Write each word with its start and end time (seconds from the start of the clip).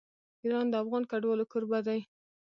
ایران 0.43 0.65
د 0.69 0.73
افغان 0.83 1.03
کډوالو 1.11 1.49
کوربه 1.51 1.79
دی. 1.87 1.99